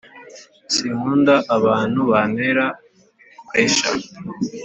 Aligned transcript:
Sinkunda 0.73 1.35
abanu 1.55 1.99
banera 2.11 2.65
puresha 3.47 3.89